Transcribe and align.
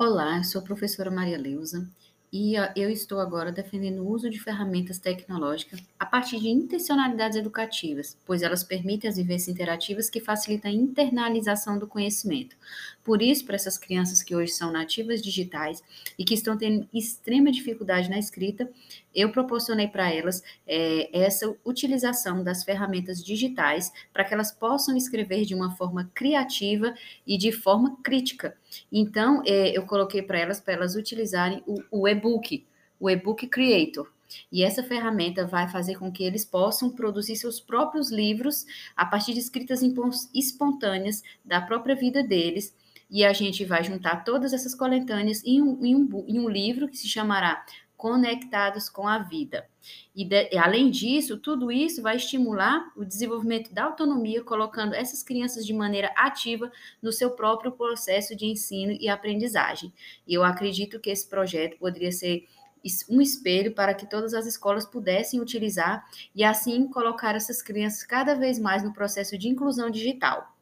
Olá, 0.00 0.36
eu 0.36 0.44
sou 0.44 0.60
a 0.60 0.64
professora 0.64 1.10
Maria 1.10 1.36
Leusa 1.36 1.90
e 2.32 2.54
eu 2.76 2.88
estou 2.88 3.18
agora 3.18 3.50
defendendo 3.50 3.98
o 3.98 4.08
uso 4.08 4.30
de 4.30 4.38
ferramentas 4.38 5.00
tecnológicas 5.00 5.82
a 5.98 6.06
partir 6.06 6.38
de 6.38 6.48
intencionalidades 6.48 7.36
educativas, 7.36 8.16
pois 8.24 8.42
elas 8.42 8.62
permitem 8.62 9.10
as 9.10 9.16
vivências 9.16 9.48
interativas 9.48 10.08
que 10.08 10.20
facilitam 10.20 10.70
a 10.70 10.74
internalização 10.74 11.80
do 11.80 11.88
conhecimento. 11.88 12.54
Por 13.02 13.20
isso, 13.20 13.44
para 13.44 13.56
essas 13.56 13.76
crianças 13.76 14.22
que 14.22 14.36
hoje 14.36 14.52
são 14.52 14.70
nativas 14.70 15.20
digitais 15.20 15.82
e 16.16 16.24
que 16.24 16.34
estão 16.34 16.56
tendo 16.56 16.88
extrema 16.94 17.50
dificuldade 17.50 18.08
na 18.08 18.20
escrita, 18.20 18.70
eu 19.12 19.32
proporcionei 19.32 19.88
para 19.88 20.12
elas 20.14 20.44
é, 20.64 21.10
essa 21.18 21.56
utilização 21.64 22.44
das 22.44 22.62
ferramentas 22.62 23.20
digitais 23.24 23.90
para 24.12 24.22
que 24.22 24.32
elas 24.32 24.52
possam 24.52 24.96
escrever 24.96 25.44
de 25.44 25.56
uma 25.56 25.74
forma 25.74 26.08
criativa 26.14 26.94
e 27.26 27.36
de 27.36 27.50
forma 27.50 27.96
crítica. 28.00 28.56
Então, 28.90 29.42
é, 29.46 29.76
eu 29.76 29.84
coloquei 29.86 30.22
para 30.22 30.38
elas, 30.38 30.60
para 30.60 30.74
elas 30.74 30.94
utilizarem 30.94 31.62
o, 31.90 32.08
e-book, 32.08 32.66
o 32.98 33.08
e-book 33.10 33.46
Creator. 33.46 34.10
E 34.52 34.62
essa 34.62 34.82
ferramenta 34.82 35.46
vai 35.46 35.68
fazer 35.68 35.96
com 35.98 36.12
que 36.12 36.22
eles 36.22 36.44
possam 36.44 36.90
produzir 36.90 37.36
seus 37.36 37.60
próprios 37.60 38.10
livros 38.10 38.66
a 38.94 39.06
partir 39.06 39.32
de 39.32 39.40
escritas 39.40 39.80
espontâneas 40.34 41.22
da 41.44 41.60
própria 41.60 41.94
vida 41.94 42.22
deles 42.22 42.74
e 43.10 43.24
a 43.24 43.32
gente 43.32 43.64
vai 43.64 43.82
juntar 43.82 44.24
todas 44.24 44.52
essas 44.52 44.74
coletâneas 44.74 45.42
em 45.44 45.62
um, 45.62 45.84
em 45.84 45.96
um, 45.96 46.24
em 46.28 46.38
um 46.38 46.48
livro 46.48 46.88
que 46.88 46.96
se 46.96 47.08
chamará 47.08 47.64
Conectados 47.98 48.88
com 48.88 49.08
a 49.08 49.18
Vida. 49.18 49.68
E, 50.14 50.24
de, 50.24 50.56
além 50.56 50.88
disso, 50.88 51.36
tudo 51.36 51.70
isso 51.72 52.00
vai 52.00 52.14
estimular 52.14 52.92
o 52.96 53.04
desenvolvimento 53.04 53.74
da 53.74 53.84
autonomia, 53.84 54.42
colocando 54.42 54.94
essas 54.94 55.22
crianças 55.22 55.66
de 55.66 55.74
maneira 55.74 56.12
ativa 56.16 56.70
no 57.02 57.12
seu 57.12 57.32
próprio 57.32 57.72
processo 57.72 58.36
de 58.36 58.46
ensino 58.46 58.92
e 58.92 59.08
aprendizagem. 59.08 59.92
E 60.26 60.32
eu 60.32 60.44
acredito 60.44 61.00
que 61.00 61.10
esse 61.10 61.28
projeto 61.28 61.76
poderia 61.76 62.12
ser 62.12 62.46
um 63.10 63.20
espelho 63.20 63.74
para 63.74 63.92
que 63.92 64.08
todas 64.08 64.32
as 64.32 64.46
escolas 64.46 64.86
pudessem 64.86 65.40
utilizar 65.40 66.06
e 66.32 66.44
assim 66.44 66.86
colocar 66.86 67.34
essas 67.34 67.60
crianças 67.60 68.04
cada 68.04 68.36
vez 68.36 68.60
mais 68.60 68.84
no 68.84 68.92
processo 68.92 69.36
de 69.36 69.48
inclusão 69.48 69.90
digital. 69.90 70.56